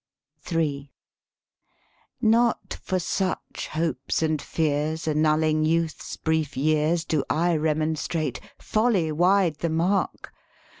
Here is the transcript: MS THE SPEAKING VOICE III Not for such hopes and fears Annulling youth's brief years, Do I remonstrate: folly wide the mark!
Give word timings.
MS 0.37 0.43
THE 0.45 0.49
SPEAKING 0.49 0.63
VOICE 0.63 0.63
III 0.63 0.89
Not 2.27 2.73
for 2.81 2.97
such 2.97 3.67
hopes 3.73 4.23
and 4.23 4.41
fears 4.41 5.07
Annulling 5.07 5.63
youth's 5.63 6.17
brief 6.17 6.57
years, 6.57 7.05
Do 7.05 7.23
I 7.29 7.55
remonstrate: 7.55 8.41
folly 8.57 9.11
wide 9.11 9.57
the 9.59 9.69
mark! 9.69 10.33